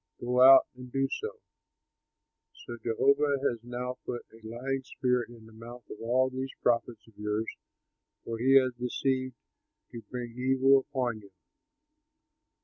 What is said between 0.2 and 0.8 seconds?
out